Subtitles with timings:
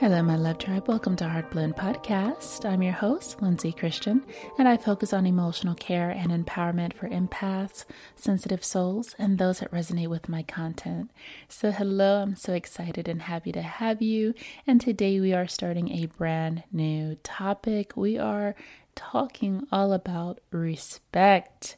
[0.00, 0.86] Hello, my love tribe.
[0.86, 2.64] Welcome to Heart Blend Podcast.
[2.64, 4.24] I'm your host, Lindsay Christian,
[4.56, 9.72] and I focus on emotional care and empowerment for empaths, sensitive souls, and those that
[9.72, 11.10] resonate with my content.
[11.48, 14.34] So, hello, I'm so excited and happy to have you.
[14.68, 17.96] And today we are starting a brand new topic.
[17.96, 18.54] We are
[18.94, 21.76] talking all about respect.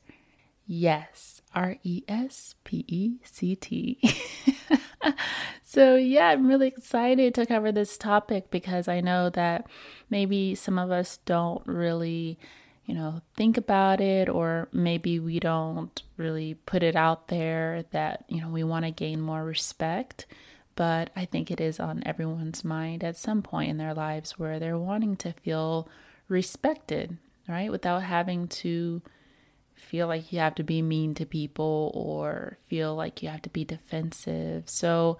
[0.66, 3.98] Yes, R E S P E C T.
[5.72, 9.68] so, yeah, I'm really excited to cover this topic because I know that
[10.10, 12.40] maybe some of us don't really,
[12.86, 18.24] you know, think about it, or maybe we don't really put it out there that,
[18.26, 20.26] you know, we want to gain more respect.
[20.74, 24.58] But I think it is on everyone's mind at some point in their lives where
[24.58, 25.88] they're wanting to feel
[26.26, 27.16] respected,
[27.48, 27.70] right?
[27.70, 29.02] Without having to
[29.76, 33.50] feel like you have to be mean to people or feel like you have to
[33.50, 34.68] be defensive.
[34.68, 35.16] So,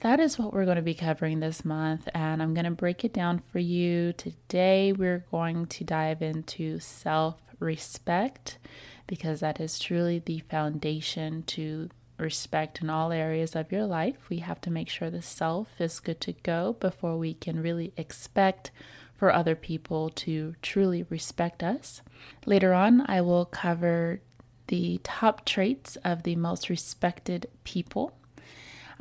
[0.00, 3.04] that is what we're going to be covering this month, and I'm going to break
[3.04, 4.12] it down for you.
[4.12, 8.58] Today, we're going to dive into self respect
[9.06, 14.16] because that is truly the foundation to respect in all areas of your life.
[14.28, 17.92] We have to make sure the self is good to go before we can really
[17.96, 18.70] expect
[19.16, 22.02] for other people to truly respect us.
[22.46, 24.20] Later on, I will cover
[24.68, 28.16] the top traits of the most respected people.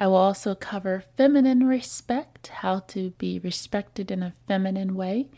[0.01, 5.29] I will also cover feminine respect, how to be respected in a feminine way,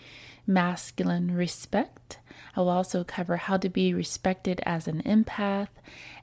[0.48, 2.20] masculine respect.
[2.56, 5.68] I will also cover how to be respected as an empath,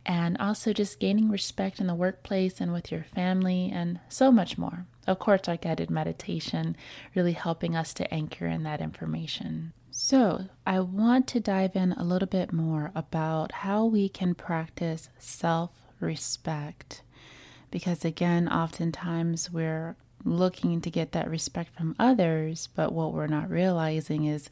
[0.07, 4.57] and also just gaining respect in the workplace and with your family, and so much
[4.57, 4.87] more.
[5.07, 6.79] Of course, our guided meditation
[7.15, 9.75] really helping us to anchor in that information.
[9.91, 15.11] So, I want to dive in a little bit more about how we can practice
[15.19, 17.03] self respect.
[17.71, 23.51] Because, again, oftentimes we're looking to get that respect from others, but what we're not
[23.51, 24.51] realizing is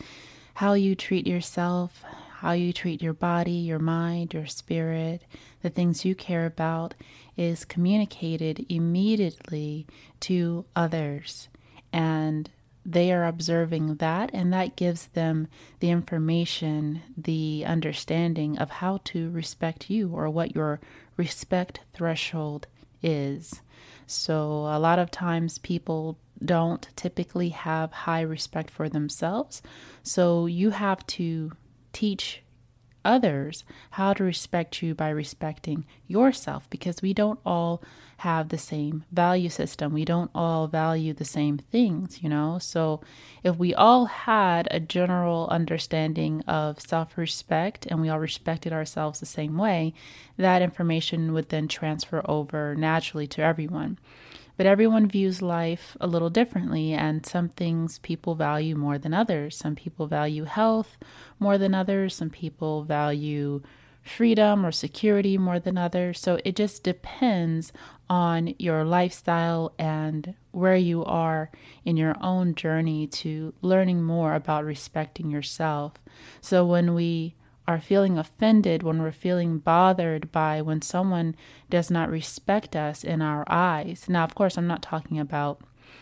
[0.54, 2.02] how you treat yourself,
[2.38, 5.22] how you treat your body, your mind, your spirit,
[5.62, 6.94] the things you care about
[7.36, 9.86] is communicated immediately
[10.20, 11.48] to others.
[11.92, 12.50] And
[12.86, 15.48] they are observing that, and that gives them
[15.80, 20.80] the information, the understanding of how to respect you or what your
[21.16, 22.66] respect threshold
[23.03, 23.60] is.
[24.06, 29.62] So, a lot of times people don't typically have high respect for themselves.
[30.03, 31.53] So, you have to
[31.92, 32.42] teach
[33.04, 37.82] others how to respect you by respecting yourself because we don't all
[38.19, 39.92] have the same value system.
[39.92, 42.58] We don't all value the same things, you know?
[42.60, 43.00] So
[43.44, 49.20] if we all had a general understanding of self respect and we all respected ourselves
[49.20, 49.94] the same way,
[50.37, 53.98] that information would then transfer over naturally to everyone.
[54.58, 59.56] But everyone views life a little differently, and some things people value more than others.
[59.56, 60.98] Some people value health
[61.38, 62.16] more than others.
[62.16, 63.62] Some people value
[64.02, 66.19] freedom or security more than others.
[66.19, 67.72] So it just depends
[68.10, 71.50] on your lifestyle and where you are
[71.84, 75.92] in your own journey to learning more about respecting yourself.
[76.40, 77.36] So when we
[77.68, 81.36] are feeling offended, when we're feeling bothered by when someone
[81.68, 84.06] does not respect us in our eyes.
[84.08, 85.60] Now, of course, I'm not talking about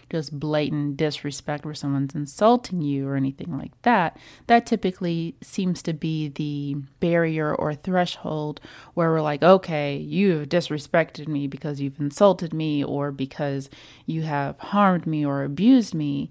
[0.09, 4.17] just blatant disrespect where someone's insulting you or anything like that.
[4.47, 8.61] That typically seems to be the barrier or threshold
[8.95, 13.69] where we're like, okay, you have disrespected me because you've insulted me or because
[14.07, 16.31] you have harmed me or abused me.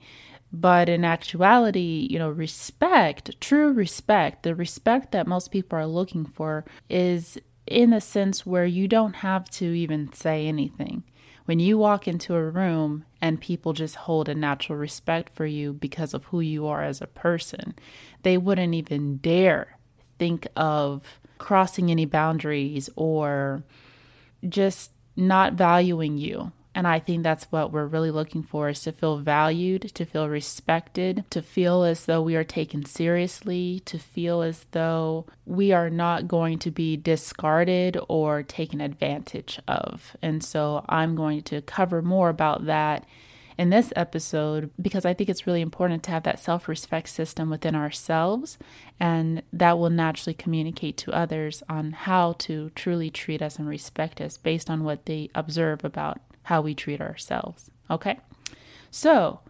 [0.58, 6.26] But in actuality, you know, respect, true respect, the respect that most people are looking
[6.26, 7.38] for is
[7.68, 11.04] in a sense where you don't have to even say anything.
[11.44, 15.74] When you walk into a room and people just hold a natural respect for you
[15.74, 17.76] because of who you are as a person,
[18.24, 19.78] they wouldn't even dare
[20.18, 23.62] think of crossing any boundaries or
[24.48, 28.92] just not valuing you and I think that's what we're really looking for is to
[28.92, 34.42] feel valued, to feel respected, to feel as though we are taken seriously, to feel
[34.42, 40.18] as though we are not going to be discarded or taken advantage of.
[40.22, 43.06] And so I'm going to cover more about that
[43.58, 47.50] in this episode because I think it's really important to have that self respect system
[47.50, 48.58] within ourselves,
[49.00, 54.20] and that will naturally communicate to others on how to truly treat us and respect
[54.20, 57.70] us based on what they observe about how we treat ourselves.
[57.90, 58.20] Okay?
[58.90, 59.42] So,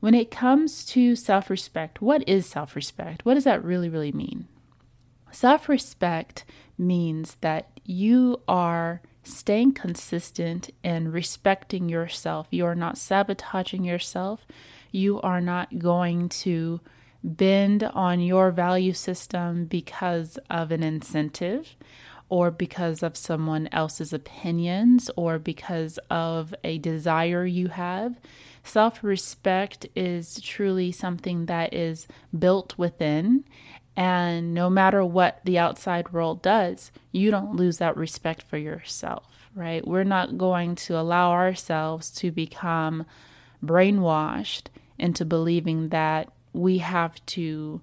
[0.00, 3.24] when it comes to self respect, what is self respect?
[3.24, 4.48] What does that really, really mean?
[5.30, 6.44] Self respect
[6.78, 12.46] means that you are staying consistent and respecting yourself.
[12.50, 14.46] You are not sabotaging yourself.
[14.92, 16.80] You are not going to
[17.24, 21.74] bend on your value system because of an incentive
[22.28, 28.18] or because of someone else's opinions or because of a desire you have.
[28.64, 33.44] Self respect is truly something that is built within
[33.96, 39.48] and no matter what the outside world does, you don't lose that respect for yourself,
[39.54, 39.86] right?
[39.86, 43.06] We're not going to allow ourselves to become
[43.64, 44.66] brainwashed
[44.98, 47.80] into believing that we have to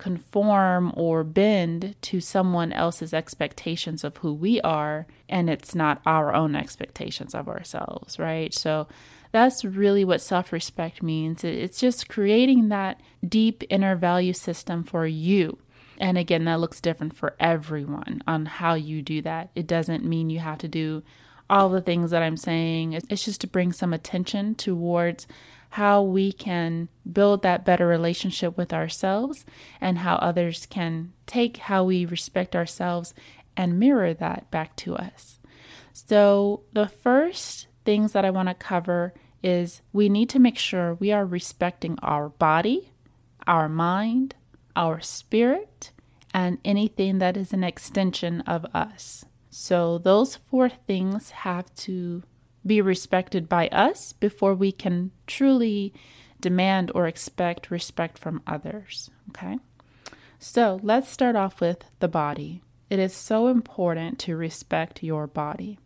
[0.00, 6.34] conform or bend to someone else's expectations of who we are, and it's not our
[6.34, 8.52] own expectations of ourselves, right?
[8.54, 8.88] So
[9.30, 11.44] that's really what self respect means.
[11.44, 15.58] It's just creating that deep inner value system for you.
[15.98, 19.50] And again, that looks different for everyone on how you do that.
[19.54, 21.02] It doesn't mean you have to do
[21.50, 22.94] all the things that I'm saying.
[22.94, 25.26] It's just to bring some attention towards
[25.70, 29.44] how we can build that better relationship with ourselves
[29.80, 33.14] and how others can take how we respect ourselves
[33.56, 35.38] and mirror that back to us.
[35.92, 40.94] So, the first things that I want to cover is we need to make sure
[40.94, 42.92] we are respecting our body,
[43.46, 44.34] our mind,
[44.74, 45.92] our spirit,
[46.32, 49.24] and anything that is an extension of us.
[49.50, 52.22] So, those four things have to
[52.64, 55.92] be respected by us before we can truly
[56.40, 59.10] demand or expect respect from others.
[59.30, 59.58] Okay?
[60.38, 62.62] So, let's start off with the body.
[62.88, 65.78] It is so important to respect your body.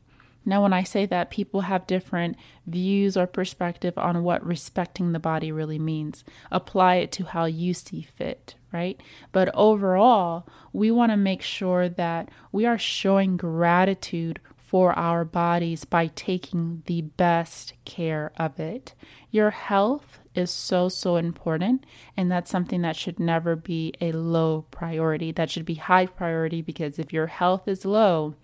[0.46, 2.36] Now, when I say that, people have different
[2.66, 6.22] views or perspective on what respecting the body really means.
[6.50, 9.00] Apply it to how you see fit, right?
[9.32, 14.38] But overall, we want to make sure that we are showing gratitude
[14.74, 18.92] for our bodies by taking the best care of it.
[19.30, 21.86] Your health is so, so important,
[22.16, 25.30] and that's something that should never be a low priority.
[25.30, 28.34] That should be high priority because if your health is low,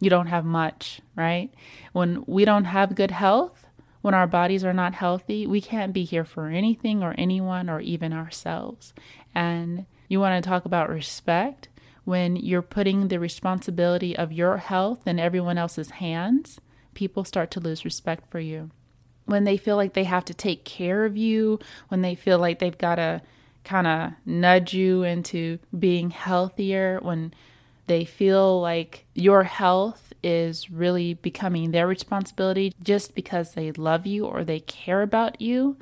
[0.00, 1.50] you don't have much, right?
[1.92, 3.66] When we don't have good health,
[4.00, 7.82] when our bodies are not healthy, we can't be here for anything or anyone or
[7.82, 8.94] even ourselves.
[9.34, 11.68] And you want to talk about respect
[12.08, 16.58] when you're putting the responsibility of your health in everyone else's hands,
[16.94, 18.70] people start to lose respect for you.
[19.26, 21.58] When they feel like they have to take care of you,
[21.88, 23.20] when they feel like they've got to
[23.62, 27.34] kind of nudge you into being healthier, when
[27.88, 34.24] they feel like your health is really becoming their responsibility just because they love you
[34.24, 35.76] or they care about you.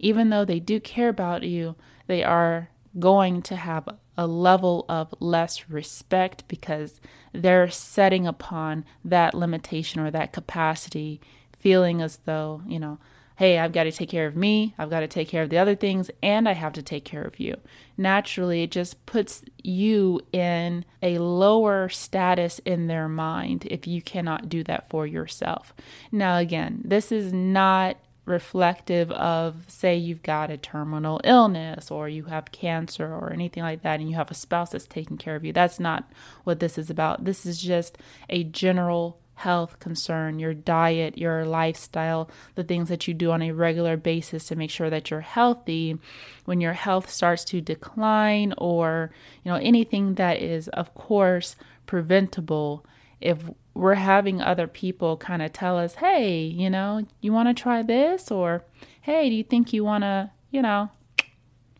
[0.00, 1.76] Even though they do care about you,
[2.08, 7.00] they are going to have a level of less respect because
[7.32, 11.20] they're setting upon that limitation or that capacity,
[11.56, 12.98] feeling as though, you know,
[13.36, 15.58] hey, I've got to take care of me, I've got to take care of the
[15.58, 17.54] other things, and I have to take care of you.
[17.96, 24.48] Naturally, it just puts you in a lower status in their mind if you cannot
[24.48, 25.72] do that for yourself.
[26.10, 27.96] Now, again, this is not
[28.28, 33.82] reflective of, say, you've got a terminal illness or you have cancer or anything like
[33.82, 35.52] that, and you have a spouse that's taking care of you.
[35.52, 36.10] That's not
[36.44, 37.24] what this is about.
[37.24, 43.14] This is just a general health concern, your diet, your lifestyle, the things that you
[43.14, 45.96] do on a regular basis to make sure that you're healthy.
[46.44, 49.12] When your health starts to decline or,
[49.44, 51.54] you know, anything that is of course
[51.86, 52.84] preventable,
[53.20, 53.38] if
[53.74, 57.82] we're having other people kind of tell us, "Hey, you know, you want to try
[57.82, 58.64] this?" or
[59.00, 60.90] "Hey, do you think you want to, you know,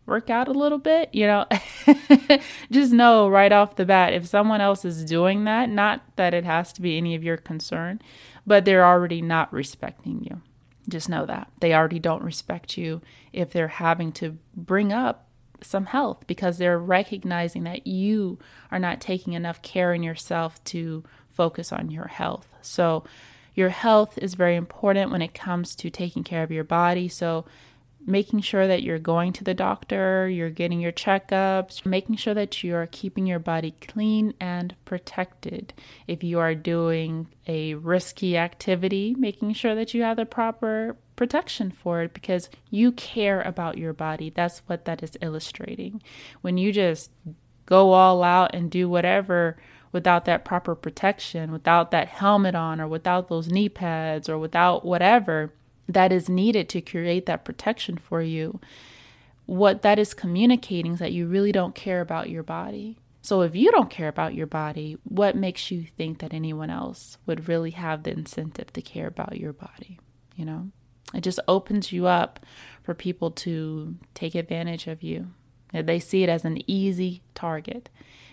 [0.09, 1.45] work out a little bit, you know,
[2.71, 6.45] just know right off the bat if someone else is doing that, not that it
[6.45, 8.00] has to be any of your concern,
[8.47, 10.40] but they're already not respecting you.
[10.88, 13.02] Just know that they already don't respect you
[13.33, 15.28] if they're having to bring up
[15.61, 18.38] some health because they're recognizing that you
[18.71, 21.04] are not taking enough care in yourself to
[21.38, 22.49] focus on your health.
[22.61, 23.04] So,
[23.54, 27.09] your health is very important when it comes to taking care of your body.
[27.09, 27.45] So,
[28.07, 32.62] making sure that you're going to the doctor, you're getting your checkups, making sure that
[32.64, 35.75] you are keeping your body clean and protected.
[36.07, 41.71] If you are doing a risky activity, making sure that you have the proper protection
[41.71, 44.30] for it because you care about your body.
[44.30, 46.00] That's what that is illustrating.
[46.40, 47.11] When you just
[47.66, 49.59] go all out and do whatever
[49.92, 54.85] without that proper protection, without that helmet on, or without those knee pads, or without
[54.85, 55.52] whatever,
[55.88, 58.61] that is needed to create that protection for you,
[59.47, 62.99] what that is communicating is that you really don't care about your body.
[63.23, 67.18] So if you don't care about your body, what makes you think that anyone else
[67.26, 69.99] would really have the incentive to care about your body?
[70.37, 70.68] You know,
[71.14, 72.45] it just opens you up
[72.83, 75.28] for people to take advantage of you.
[75.73, 77.88] They see it as an easy target.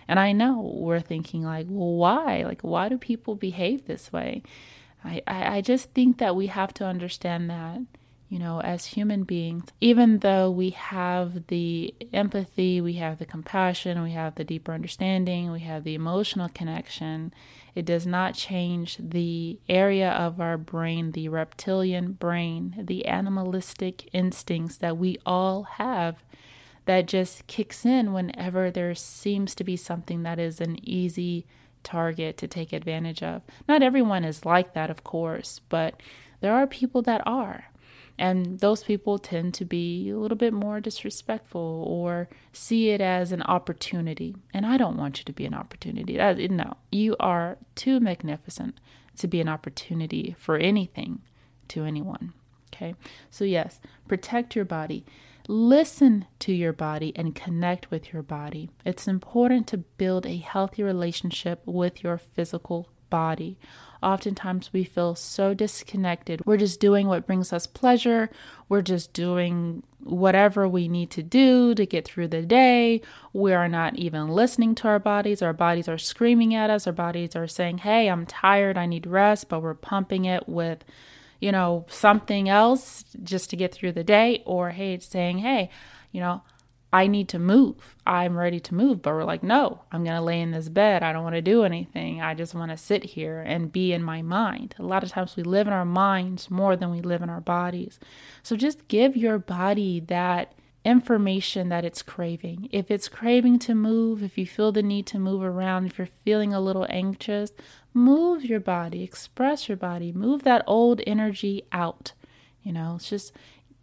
[0.08, 2.42] And I know we're thinking, like, well, why?
[2.44, 4.42] Like, why do people behave this way?
[5.04, 7.80] I, I, I just think that we have to understand that,
[8.28, 14.02] you know, as human beings, even though we have the empathy, we have the compassion,
[14.02, 17.32] we have the deeper understanding, we have the emotional connection,
[17.74, 24.76] it does not change the area of our brain, the reptilian brain, the animalistic instincts
[24.78, 26.16] that we all have
[26.86, 31.46] that just kicks in whenever there seems to be something that is an easy
[31.82, 33.42] target to take advantage of.
[33.68, 36.00] Not everyone is like that, of course, but
[36.40, 37.66] there are people that are.
[38.18, 43.30] And those people tend to be a little bit more disrespectful or see it as
[43.30, 44.34] an opportunity.
[44.54, 46.16] And I don't want you to be an opportunity.
[46.48, 48.80] No, you are too magnificent
[49.18, 51.20] to be an opportunity for anything
[51.68, 52.32] to anyone.
[52.72, 52.94] Okay.
[53.30, 55.04] So, yes, protect your body.
[55.48, 58.70] Listen to your body and connect with your body.
[58.84, 63.58] It's important to build a healthy relationship with your physical body.
[64.02, 66.44] Oftentimes, we feel so disconnected.
[66.44, 68.28] We're just doing what brings us pleasure.
[68.68, 73.00] We're just doing whatever we need to do to get through the day.
[73.32, 75.42] We are not even listening to our bodies.
[75.42, 76.86] Our bodies are screaming at us.
[76.86, 78.76] Our bodies are saying, Hey, I'm tired.
[78.76, 79.48] I need rest.
[79.48, 80.84] But we're pumping it with
[81.40, 85.70] you know, something else just to get through the day, or hey, saying, hey,
[86.12, 86.42] you know,
[86.92, 87.96] I need to move.
[88.06, 89.02] I'm ready to move.
[89.02, 91.02] But we're like, no, I'm going to lay in this bed.
[91.02, 92.22] I don't want to do anything.
[92.22, 94.74] I just want to sit here and be in my mind.
[94.78, 97.40] A lot of times we live in our minds more than we live in our
[97.40, 97.98] bodies.
[98.42, 100.54] So just give your body that
[100.86, 102.68] information that it's craving.
[102.70, 106.06] If it's craving to move, if you feel the need to move around, if you're
[106.06, 107.50] feeling a little anxious,
[107.92, 112.12] move your body, express your body, move that old energy out.
[112.62, 113.32] You know, it's just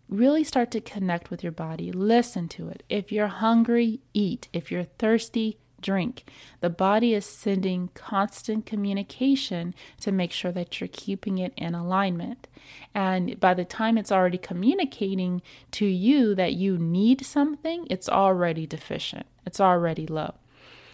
[0.08, 2.84] really start to connect with your body, listen to it.
[2.88, 4.48] If you're hungry, eat.
[4.54, 6.26] If you're thirsty, drink.
[6.62, 12.48] The body is sending constant communication to make sure that you're keeping it in alignment.
[12.96, 18.66] And by the time it's already communicating to you that you need something, it's already
[18.66, 20.34] deficient, it's already low.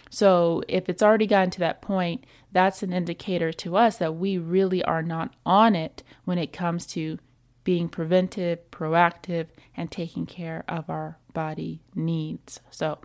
[0.10, 4.38] So if it's already gotten to that point, that's an indicator to us that we
[4.38, 7.20] really are not on it when it comes to
[7.64, 12.60] being preventive, proactive, and taking care of our body needs.
[12.72, 12.98] So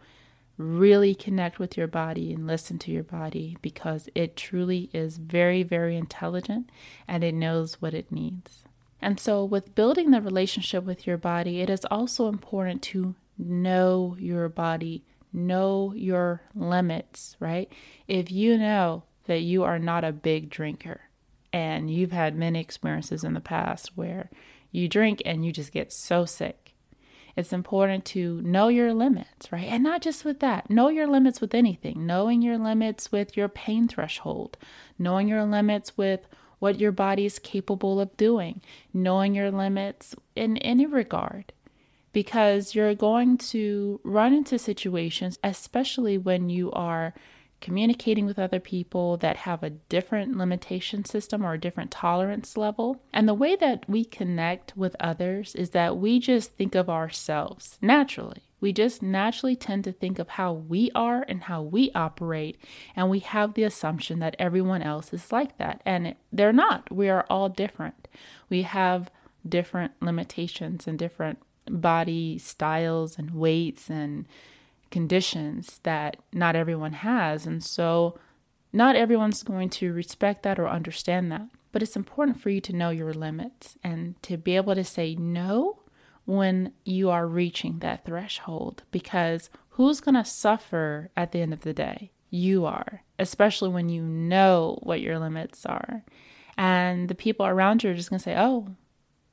[0.56, 5.62] really connect with your body and listen to your body because it truly is very,
[5.62, 6.70] very intelligent
[7.08, 8.64] and it knows what it needs.
[9.02, 14.16] And so, with building the relationship with your body, it is also important to know
[14.18, 17.70] your body know your limits, right?
[18.06, 21.02] If you know that you are not a big drinker
[21.52, 24.30] and you've had many experiences in the past where
[24.70, 26.63] you drink and you just get so sick,
[27.37, 29.67] it's important to know your limits, right?
[29.67, 33.49] And not just with that, know your limits with anything, knowing your limits with your
[33.49, 34.57] pain threshold,
[34.99, 36.26] knowing your limits with
[36.61, 38.62] what your body is capable of doing,
[38.93, 41.53] knowing your limits in any regard.
[42.12, 47.12] Because you're going to run into situations, especially when you are
[47.64, 53.00] communicating with other people that have a different limitation system or a different tolerance level.
[53.11, 57.78] And the way that we connect with others is that we just think of ourselves
[57.80, 58.42] naturally.
[58.61, 62.59] We just naturally tend to think of how we are and how we operate,
[62.94, 65.80] and we have the assumption that everyone else is like that.
[65.87, 66.92] And they're not.
[66.92, 68.09] We are all different.
[68.50, 69.11] We have
[69.47, 74.26] different limitations and different body styles and weights and
[74.95, 77.47] conditions that not everyone has.
[77.47, 78.17] And so,
[78.73, 81.49] not everyone's going to respect that or understand that.
[81.73, 85.17] But it's important for you to know your limits and to be able to say
[85.17, 85.81] no
[86.27, 91.63] when you are reaching that threshold because who's going to suffer at the end of
[91.63, 92.13] the day?
[92.31, 96.05] You are, especially when you know what your limits are.
[96.57, 98.69] And the people around you are just going to say, oh,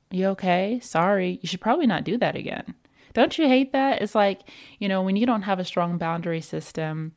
[0.10, 0.80] You okay?
[0.82, 1.38] Sorry.
[1.44, 2.74] You should probably not do that again.
[3.13, 4.01] Don't you hate that?
[4.01, 4.41] It's like,
[4.80, 7.13] you know, when you don't have a strong boundary system,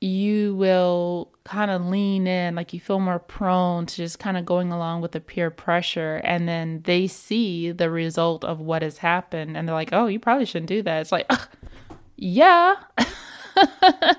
[0.00, 4.46] you will kind of lean in, like you feel more prone to just kind of
[4.46, 6.20] going along with the peer pressure.
[6.22, 10.20] And then they see the result of what has happened and they're like, oh, you
[10.20, 11.00] probably shouldn't do that.
[11.00, 11.30] It's like,
[12.16, 12.76] yeah.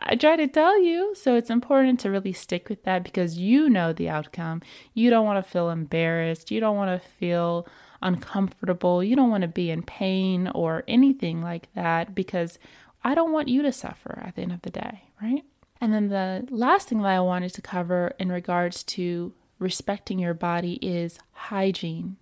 [0.00, 1.14] I try to tell you.
[1.14, 4.62] So it's important to really stick with that because you know the outcome.
[4.94, 6.50] You don't want to feel embarrassed.
[6.50, 7.66] You don't want to feel
[8.02, 9.02] uncomfortable.
[9.02, 12.58] You don't want to be in pain or anything like that because
[13.04, 15.44] I don't want you to suffer at the end of the day, right?
[15.80, 20.34] And then the last thing that I wanted to cover in regards to respecting your
[20.34, 22.16] body is hygiene.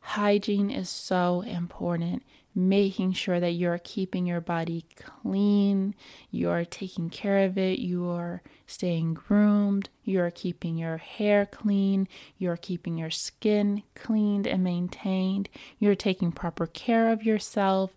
[0.00, 2.22] Hygiene is so important.
[2.56, 5.94] Making sure that you're keeping your body clean,
[6.30, 11.46] you are taking care of it, you are staying groomed, you are keeping your hair
[11.46, 12.06] clean,
[12.38, 15.48] you are keeping your skin cleaned and maintained,
[15.80, 17.90] you're taking proper care of yourself,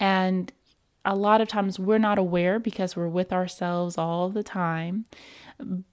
[0.00, 0.52] and
[1.04, 5.06] a lot of times we're not aware because we're with ourselves all the time.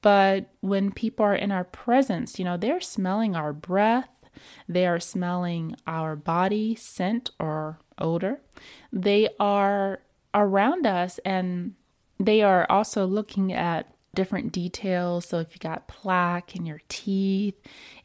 [0.01, 4.09] But when people are in our presence, you know, they're smelling our breath,
[4.67, 8.39] they are smelling our body scent or odor,
[8.91, 10.01] they are
[10.33, 11.73] around us and
[12.19, 15.25] they are also looking at different details.
[15.25, 17.55] So, if you got plaque in your teeth,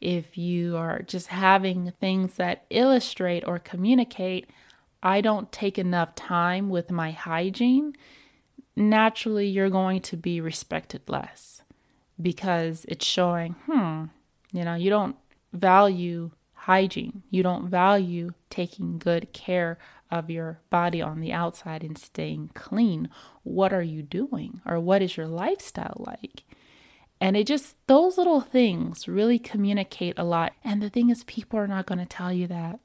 [0.01, 4.49] if you are just having things that illustrate or communicate
[5.03, 7.93] I don't take enough time with my hygiene,
[8.75, 11.63] naturally you're going to be respected less
[12.21, 14.05] because it's showing, hmm,
[14.51, 15.15] you know, you don't
[15.53, 16.31] value
[16.65, 17.23] hygiene.
[17.31, 19.79] You don't value taking good care
[20.11, 23.09] of your body on the outside and staying clean.
[23.43, 24.61] What are you doing?
[24.65, 26.43] Or what is your lifestyle like?
[27.19, 30.53] And it just, those little things really communicate a lot.
[30.63, 32.79] And the thing is, people are not going to tell you that.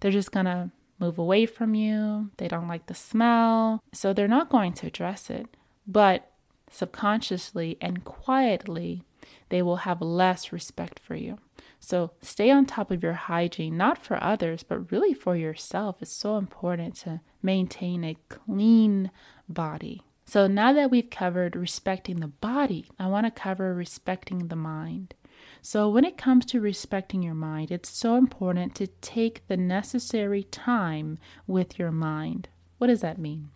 [0.00, 2.30] They're just going to move away from you.
[2.38, 3.82] They don't like the smell.
[3.92, 5.46] So they're not going to address it.
[5.86, 6.30] But
[6.70, 9.02] subconsciously and quietly,
[9.50, 11.38] they will have less respect for you.
[11.80, 15.96] So stay on top of your hygiene, not for others, but really for yourself.
[16.00, 19.10] It's so important to maintain a clean
[19.48, 20.02] body.
[20.26, 25.14] So now that we've covered respecting the body, I want to cover respecting the mind.
[25.62, 30.44] So, when it comes to respecting your mind, it's so important to take the necessary
[30.44, 32.48] time with your mind.
[32.78, 33.50] What does that mean?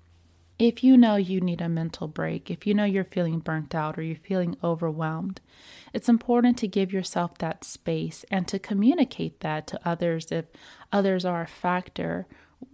[0.59, 3.99] If you know you need a mental break, if you know you're feeling burnt out
[3.99, 5.41] or you're feeling overwhelmed,
[5.93, 10.45] it's important to give yourself that space and to communicate that to others if
[10.93, 12.27] others are a factor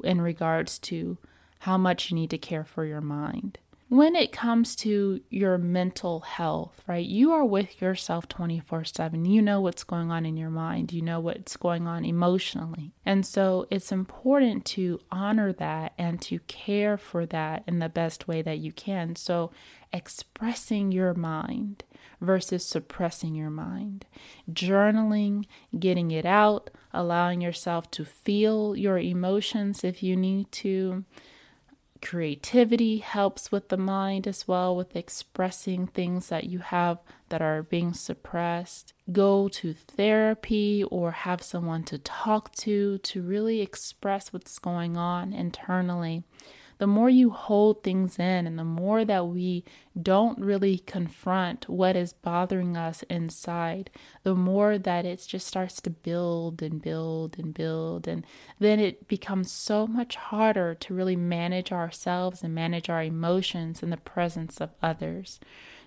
[0.04, 1.16] in regards to
[1.60, 3.58] how much you need to care for your mind
[3.90, 7.04] when it comes to your mental health, right?
[7.04, 9.24] You are with yourself 24 7.
[9.24, 12.94] You know what's going on in your mind, you know what's going on emotionally.
[13.04, 18.28] And so it's important to honor that and to care for that in the best
[18.28, 19.16] way that you can.
[19.16, 19.50] So,
[19.92, 21.82] expressing your mind
[22.20, 24.06] versus suppressing your mind,
[24.48, 31.04] journaling, getting it out, allowing yourself to feel your emotions if you need to
[32.02, 37.62] Creativity helps with the mind as well, with expressing things that you have that are
[37.62, 38.94] being suppressed.
[39.12, 45.32] Go to therapy or have someone to talk to to really express what's going on
[45.32, 46.24] internally
[46.80, 49.62] the more you hold things in and the more that we
[50.00, 53.90] don't really confront what is bothering us inside,
[54.22, 58.08] the more that it just starts to build and build and build.
[58.08, 58.24] And
[58.58, 63.90] then it becomes so much harder to really manage ourselves and manage our emotions in
[63.90, 65.38] the presence of others.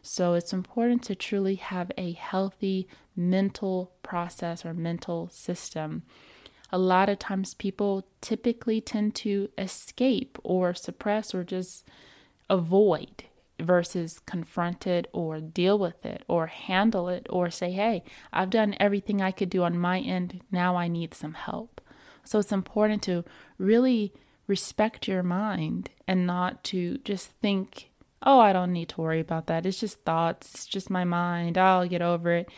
[0.03, 6.03] So it's important to truly have a healthy mental process or mental system
[6.73, 11.88] a lot of times people typically tend to escape or suppress or just
[12.49, 13.25] avoid
[13.59, 18.75] versus confront it or deal with it or handle it or say, hey, I've done
[18.79, 20.41] everything I could do on my end.
[20.51, 21.79] Now I need some help.
[22.23, 23.23] So it's important to
[23.59, 24.12] really
[24.47, 27.91] respect your mind and not to just think,
[28.23, 29.67] oh, I don't need to worry about that.
[29.67, 31.55] It's just thoughts, it's just my mind.
[31.55, 32.49] I'll get over it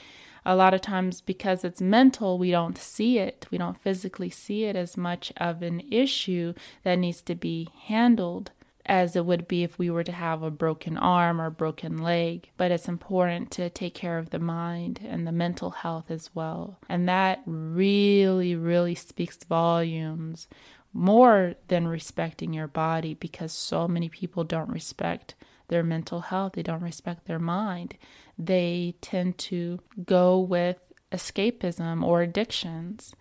[0.46, 3.48] a lot of times because it's mental, we don't see it.
[3.52, 6.54] We don't physically see it as much of an issue
[6.84, 8.52] that needs to be handled
[8.86, 12.50] as it would be if we were to have a broken arm or broken leg.
[12.58, 16.78] But it's important to take care of the mind and the mental health as well.
[16.88, 20.48] And that really, really speaks volumes
[20.94, 25.34] more than respecting your body because so many people don't respect
[25.68, 27.96] their mental health, they don't respect their mind
[28.38, 30.78] they tend to go with
[31.12, 33.16] escapism or addictions.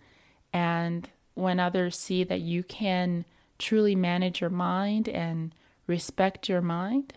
[0.53, 3.25] And when others see that you can
[3.57, 5.53] truly manage your mind and
[5.87, 7.13] respect your mind,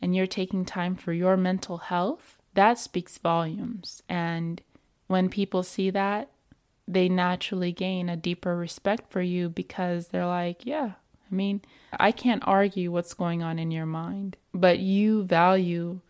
[0.00, 4.02] and you're taking time for your mental health, that speaks volumes.
[4.08, 4.60] And
[5.06, 6.28] when people see that,
[6.88, 10.92] they naturally gain a deeper respect for you because they're like, yeah,
[11.30, 11.62] I mean,
[11.98, 16.00] I can't argue what's going on in your mind, but you value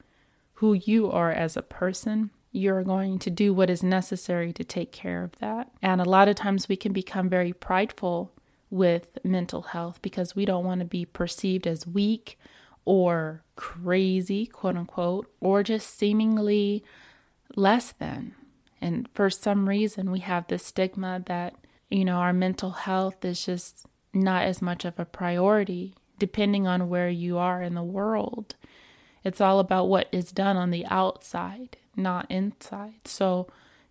[0.62, 2.30] who you are as a person.
[2.52, 5.68] You're going to do what is necessary to take care of that.
[5.82, 8.30] And a lot of times we can become very prideful
[8.70, 12.38] with mental health because we don't want to be perceived as weak
[12.84, 16.84] or crazy, quote unquote, or just seemingly
[17.56, 18.36] less than.
[18.80, 21.56] And for some reason, we have this stigma that,
[21.90, 26.88] you know, our mental health is just not as much of a priority, depending on
[26.88, 28.54] where you are in the world.
[29.24, 33.06] It's all about what is done on the outside, not inside.
[33.06, 33.46] So,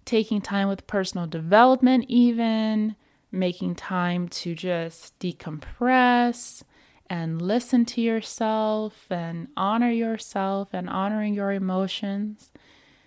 [0.05, 2.95] taking time with personal development, even
[3.31, 6.63] making time to just decompress
[7.09, 12.51] and listen to yourself and honor yourself and honoring your emotions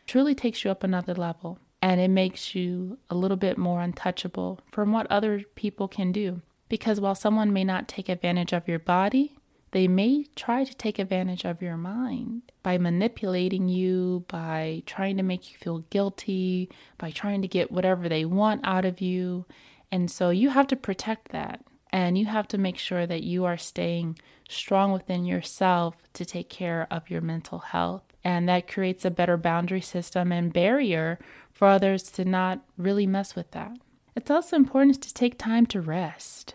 [0.06, 4.58] truly takes you up another level and it makes you a little bit more untouchable
[4.72, 6.40] from what other people can do.
[6.68, 9.36] Because while someone may not take advantage of your body,
[9.74, 15.22] they may try to take advantage of your mind by manipulating you, by trying to
[15.24, 19.44] make you feel guilty, by trying to get whatever they want out of you.
[19.90, 21.64] And so you have to protect that.
[21.90, 24.16] And you have to make sure that you are staying
[24.48, 28.04] strong within yourself to take care of your mental health.
[28.22, 31.18] And that creates a better boundary system and barrier
[31.50, 33.76] for others to not really mess with that.
[34.14, 36.54] It's also important to take time to rest.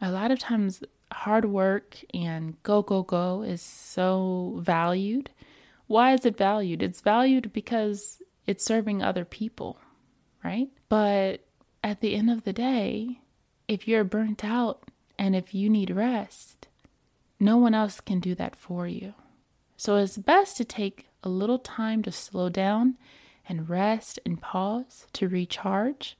[0.00, 5.30] A lot of times, hard work and go, go, go is so valued.
[5.86, 6.82] Why is it valued?
[6.82, 9.78] It's valued because it's serving other people,
[10.44, 10.68] right?
[10.88, 11.44] But
[11.82, 13.20] at the end of the day,
[13.68, 14.82] if you're burnt out
[15.18, 16.68] and if you need rest,
[17.38, 19.14] no one else can do that for you.
[19.76, 22.96] So it's best to take a little time to slow down
[23.48, 26.16] and rest and pause to recharge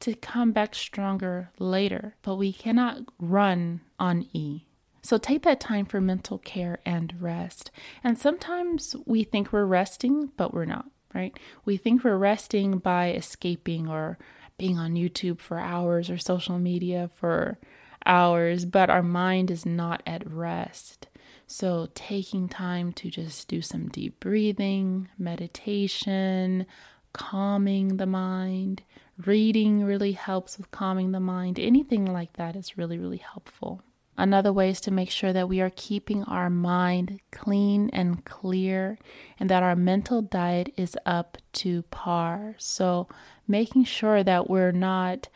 [0.00, 2.16] to come back stronger later.
[2.22, 4.66] But we cannot run on E.
[5.02, 7.70] So take that time for mental care and rest.
[8.04, 11.38] And sometimes we think we're resting, but we're not, right?
[11.64, 14.18] We think we're resting by escaping or
[14.58, 17.58] being on YouTube for hours or social media for
[18.04, 21.08] hours, but our mind is not at rest.
[21.46, 26.66] So, taking time to just do some deep breathing, meditation,
[27.12, 28.82] calming the mind,
[29.26, 31.58] reading really helps with calming the mind.
[31.58, 33.82] Anything like that is really, really helpful.
[34.16, 38.98] Another way is to make sure that we are keeping our mind clean and clear
[39.38, 42.54] and that our mental diet is up to par.
[42.58, 43.08] So,
[43.48, 45.28] making sure that we're not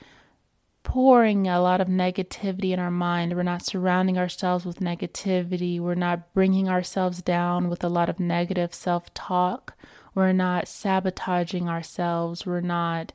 [0.84, 3.34] pouring a lot of negativity in our mind.
[3.34, 5.80] We're not surrounding ourselves with negativity.
[5.80, 9.76] We're not bringing ourselves down with a lot of negative self talk.
[10.14, 12.46] We're not sabotaging ourselves.
[12.46, 13.12] We're not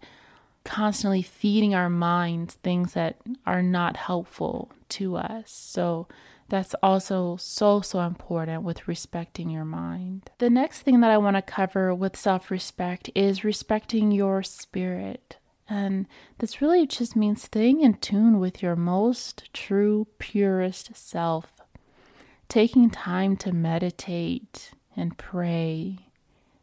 [0.63, 5.51] constantly feeding our minds things that are not helpful to us.
[5.51, 6.07] So,
[6.49, 10.31] that's also so, so important with respecting your mind.
[10.39, 15.37] The next thing that I want to cover with self respect is respecting your spirit.
[15.69, 16.07] And
[16.39, 21.61] this really just means staying in tune with your most true, purest self,
[22.47, 26.08] taking time to meditate and pray,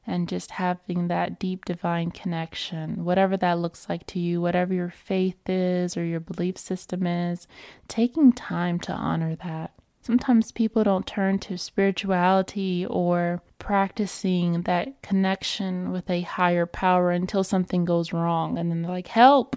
[0.06, 4.90] and just having that deep divine connection, whatever that looks like to you, whatever your
[4.90, 7.46] faith is or your belief system is,
[7.88, 9.72] taking time to honor that.
[10.06, 17.42] Sometimes people don't turn to spirituality or practicing that connection with a higher power until
[17.42, 19.56] something goes wrong and then they're like, help.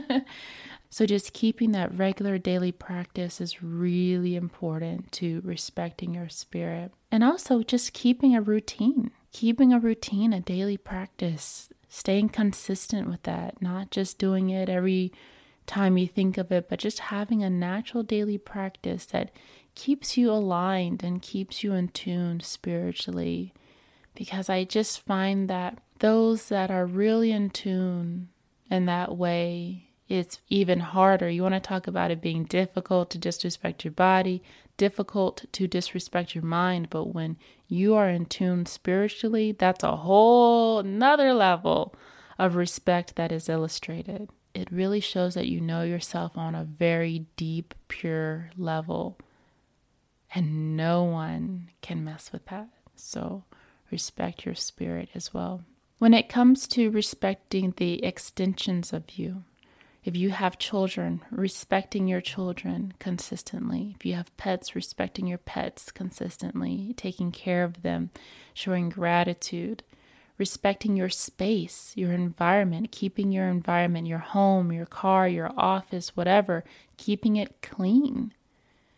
[0.90, 6.92] so, just keeping that regular daily practice is really important to respecting your spirit.
[7.12, 13.22] And also, just keeping a routine, keeping a routine, a daily practice, staying consistent with
[13.24, 15.12] that, not just doing it every
[15.66, 19.30] time you think of it, but just having a natural daily practice that
[19.74, 23.54] keeps you aligned and keeps you in tune spiritually.
[24.14, 28.28] Because I just find that those that are really in tune
[28.70, 31.30] in that way, it's even harder.
[31.30, 34.42] You want to talk about it being difficult to disrespect your body,
[34.80, 37.36] difficult to disrespect your mind, but when
[37.68, 41.94] you are in tune spiritually, that's a whole another level
[42.38, 47.26] of respect that is illustrated it really shows that you know yourself on a very
[47.36, 49.18] deep, pure level.
[50.34, 52.68] And no one can mess with that.
[52.94, 53.44] So
[53.90, 55.64] respect your spirit as well.
[55.98, 59.44] When it comes to respecting the extensions of you,
[60.02, 63.94] if you have children, respecting your children consistently.
[63.98, 68.10] If you have pets, respecting your pets consistently, taking care of them,
[68.54, 69.82] showing gratitude,
[70.38, 76.64] respecting your space, your environment, keeping your environment, your home, your car, your office, whatever,
[76.96, 78.32] keeping it clean,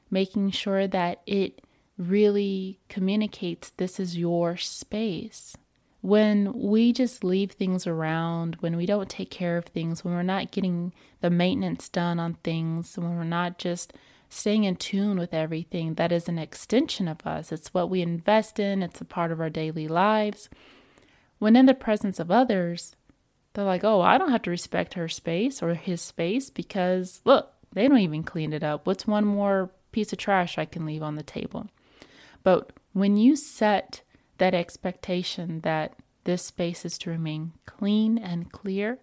[0.08, 1.62] making sure that it
[1.98, 5.56] really communicates this is your space
[6.02, 10.22] when we just leave things around, when we don't take care of things, when we're
[10.24, 13.92] not getting the maintenance done on things, when we're not just
[14.28, 17.52] staying in tune with everything, that is an extension of us.
[17.52, 20.48] It's what we invest in, it's a part of our daily lives.
[21.38, 22.96] When in the presence of others,
[23.54, 27.52] they're like, oh, I don't have to respect her space or his space because look,
[27.74, 28.86] they don't even clean it up.
[28.86, 31.68] What's one more piece of trash I can leave on the table?
[32.42, 34.00] But when you set
[34.42, 38.98] that expectation that this space is to remain clean and clear,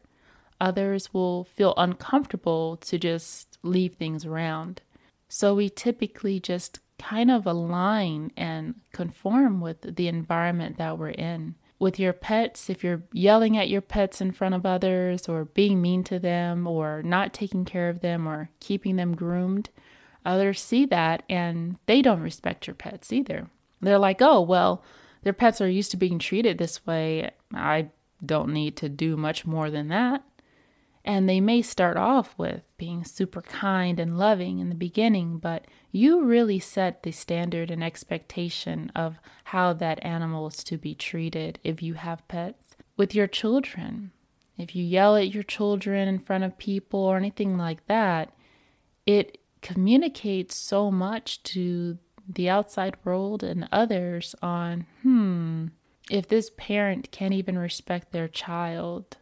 [0.59, 4.81] others will feel uncomfortable to just leave things around.
[5.29, 11.55] So we typically just kind of align and conform with the environment that we're in.
[11.79, 15.81] With your pets, if you're yelling at your pets in front of others, or being
[15.81, 19.69] mean to them, or not taking care of them, or keeping them groomed,
[20.25, 23.47] others see that and they don't respect your pets either.
[23.79, 24.83] They're like, oh, well,
[25.23, 27.31] their pets are used to being treated this way.
[27.53, 27.89] I
[28.25, 30.23] don't need to do much more than that.
[31.05, 35.65] And they may start off with being super kind and loving in the beginning, but
[35.91, 41.57] you really set the standard and expectation of how that animal is to be treated
[41.63, 42.75] if you have pets.
[42.97, 44.11] With your children,
[44.57, 48.33] if you yell at your children in front of people or anything like that,
[49.05, 51.97] it communicates so much to
[52.31, 55.67] the outside world and others on, hmm,
[56.09, 59.17] if this parent can't even respect their child,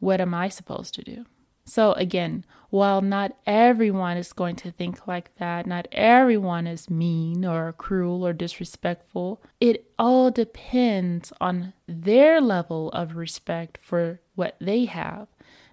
[0.00, 1.26] what am I supposed to do?
[1.66, 7.44] So, again, while not everyone is going to think like that, not everyone is mean
[7.44, 14.84] or cruel or disrespectful, it all depends on their level of respect for what they
[14.84, 15.28] have.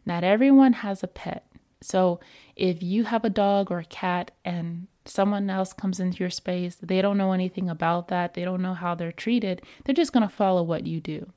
[0.06, 1.46] Not everyone has a pet.
[1.82, 2.20] So,
[2.56, 6.76] if you have a dog or a cat and someone else comes into your space,
[6.82, 10.28] they don't know anything about that, they don't know how they're treated, they're just going
[10.28, 11.32] to follow what you do.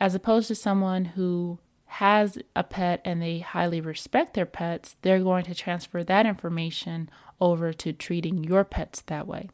[0.00, 5.20] As opposed to someone who has a pet and they highly respect their pets, they're
[5.20, 7.08] going to transfer that information
[7.40, 9.48] over to treating your pets that way.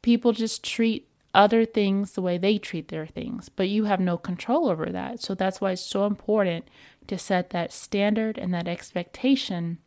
[0.00, 4.16] People just treat other things the way they treat their things, but you have no
[4.16, 5.20] control over that.
[5.20, 6.66] So that's why it's so important
[7.08, 9.78] to set that standard and that expectation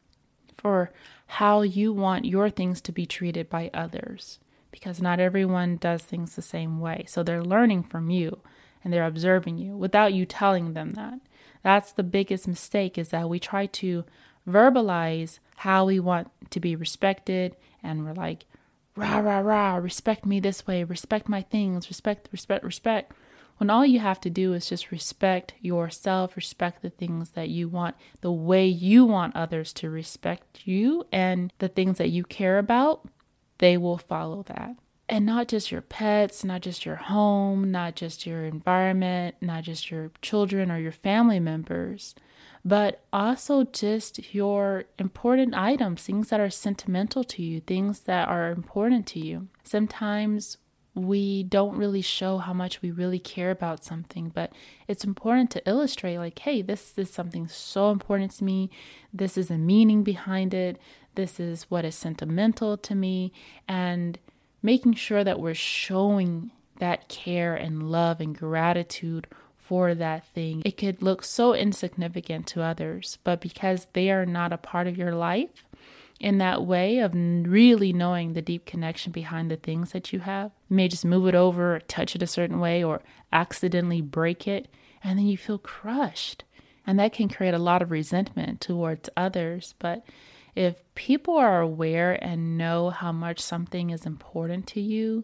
[0.60, 0.92] for
[1.28, 4.40] how you want your things to be treated by others
[4.72, 7.06] because not everyone does things the same way.
[7.08, 8.40] So they're learning from you
[8.84, 11.20] and they're observing you without you telling them that.
[11.64, 14.06] That's the biggest mistake is that we try to
[14.48, 18.46] verbalize how we want to be respected and we're like
[18.96, 23.12] rah rah rah respect me this way, respect my things, respect respect respect
[23.60, 27.68] when all you have to do is just respect yourself, respect the things that you
[27.68, 32.58] want, the way you want others to respect you, and the things that you care
[32.58, 33.06] about,
[33.58, 34.78] they will follow that.
[35.10, 39.92] And not just your pets, not just your home, not just your environment, not just
[39.92, 42.16] your children or your family members,
[42.64, 48.52] but also just your important items, things that are sentimental to you, things that are
[48.52, 49.50] important to you.
[49.66, 50.58] Sometimes
[51.00, 54.52] we don't really show how much we really care about something, but
[54.88, 58.70] it's important to illustrate, like, hey, this is something so important to me.
[59.14, 60.80] This is a meaning behind it.
[61.16, 63.32] This is what is sentimental to me.
[63.68, 64.20] And
[64.62, 70.62] making sure that we're showing that care and love and gratitude for that thing.
[70.66, 74.98] It could look so insignificant to others, but because they are not a part of
[74.98, 75.64] your life,
[76.20, 80.52] in that way of really knowing the deep connection behind the things that you have.
[80.70, 83.02] You may just move it over or touch it a certain way or
[83.32, 84.68] accidentally break it,
[85.04, 86.44] and then you feel crushed.
[86.86, 89.76] And that can create a lot of resentment towards others.
[89.80, 90.04] But
[90.56, 95.24] if people are aware and know how much something is important to you,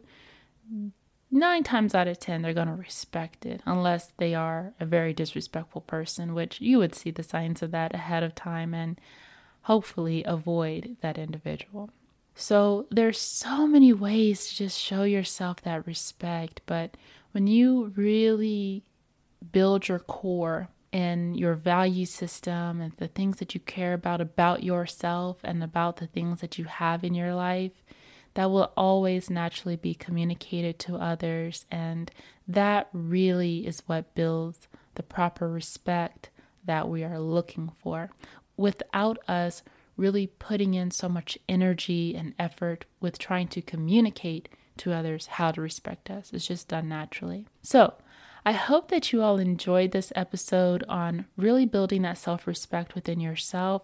[1.29, 5.11] nine times out of ten, they're going to respect it, unless they are a very
[5.11, 8.73] disrespectful person, which you would see the signs of that ahead of time.
[8.73, 9.01] And
[9.65, 11.89] hopefully avoid that individual.
[12.35, 16.95] So there's so many ways to just show yourself that respect, but
[17.31, 18.83] when you really
[19.51, 24.63] build your core and your value system and the things that you care about about
[24.63, 27.83] yourself and about the things that you have in your life,
[28.35, 32.11] that will always naturally be communicated to others and
[32.47, 36.29] that really is what builds the proper respect
[36.65, 38.11] that we are looking for
[38.57, 39.63] without us
[39.97, 45.51] really putting in so much energy and effort with trying to communicate to others how
[45.51, 46.31] to respect us.
[46.33, 47.47] It's just done naturally.
[47.61, 47.93] So,
[48.47, 53.19] I hope that you all enjoyed this episode on really building that self respect within
[53.19, 53.81] yourself.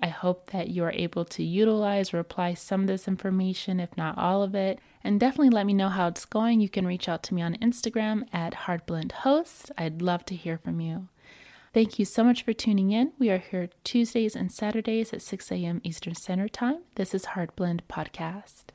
[0.00, 3.96] I hope that you are able to utilize or apply some of this information, if
[3.96, 4.78] not all of it.
[5.02, 6.60] And definitely let me know how it's going.
[6.60, 9.70] You can reach out to me on Instagram at HeartBlendHosts.
[9.76, 11.08] I'd love to hear from you.
[11.74, 13.14] Thank you so much for tuning in.
[13.18, 15.80] We are here Tuesdays and Saturdays at 6 a.m.
[15.82, 16.82] Eastern Standard Time.
[16.94, 18.66] This is Heart Blend Podcast.